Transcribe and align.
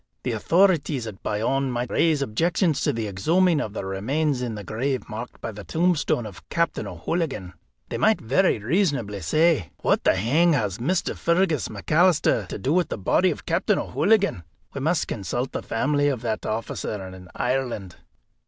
"The 0.23 0.31
authorities 0.31 1.05
at 1.05 1.21
Bayonne 1.21 1.71
might 1.71 1.91
raise 1.91 2.23
objections 2.23 2.81
to 2.81 2.91
the 2.91 3.07
exhuming 3.07 3.61
of 3.61 3.73
the 3.73 3.85
remains 3.85 4.41
in 4.41 4.55
the 4.55 4.63
grave 4.63 5.07
marked 5.07 5.39
by 5.41 5.51
the 5.51 5.63
tombstone 5.63 6.25
of 6.25 6.49
Captain 6.49 6.87
O'Hooligan. 6.87 7.53
They 7.89 7.99
might 7.99 8.19
very 8.19 8.57
reasonably 8.57 9.19
say: 9.21 9.69
'What 9.83 10.03
the 10.03 10.15
hang 10.15 10.53
has 10.53 10.79
Mr. 10.79 11.15
Fergus 11.15 11.67
McAlister 11.67 12.47
to 12.47 12.57
do 12.57 12.73
with 12.73 12.89
the 12.89 12.97
body 12.97 13.29
of 13.29 13.45
Captain 13.45 13.77
O'Hooligan?' 13.77 14.41
We 14.73 14.81
must 14.81 15.07
consult 15.07 15.51
the 15.51 15.61
family 15.61 16.07
of 16.07 16.21
that 16.23 16.47
officer 16.47 16.99
in 17.09 17.27
Ireland." 17.35 17.97